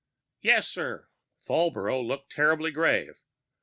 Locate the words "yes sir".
0.41-1.09